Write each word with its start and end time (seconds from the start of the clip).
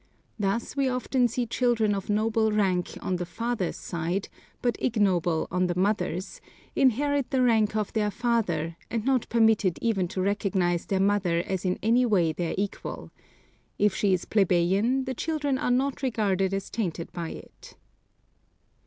Thus 0.39 0.75
we 0.75 0.89
often 0.89 1.27
see 1.27 1.45
children 1.45 1.93
of 1.93 2.09
noble 2.09 2.51
rank 2.51 2.97
on 3.03 3.17
the 3.17 3.25
father's 3.27 3.77
side, 3.77 4.29
but 4.59 4.75
ignoble 4.79 5.47
on 5.51 5.67
the 5.67 5.77
mother's, 5.77 6.41
inherit 6.75 7.29
the 7.29 7.43
rank 7.43 7.75
of 7.75 7.93
their 7.93 8.09
father, 8.09 8.77
and 8.89 9.05
not 9.05 9.29
permitted 9.29 9.77
even 9.79 10.07
to 10.07 10.19
recognize 10.23 10.87
their 10.87 10.99
mother 10.99 11.43
as 11.45 11.65
in 11.65 11.77
any 11.83 12.07
way 12.07 12.33
their 12.33 12.55
equal. 12.57 13.11
If 13.77 13.93
she 13.93 14.11
is 14.11 14.25
plebeian, 14.25 15.05
the 15.05 15.13
children 15.13 15.59
are 15.59 15.69
not 15.69 16.01
regarded 16.01 16.51
as 16.51 16.71
tainted 16.71 17.11
by 17.11 17.29
it. 17.29 17.75